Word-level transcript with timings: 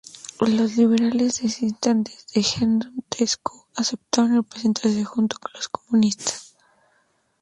Los 0.39 0.77
liberales 0.77 1.41
disidentes 1.41 2.25
de 2.33 2.41
Gheorghe 2.41 2.89
Tătărescu 3.07 3.67
aceptaron 3.75 4.41
presentarse 4.43 5.03
junto 5.13 5.35
a 5.39 5.49
los 5.53 5.67
comunistas. 5.69 6.55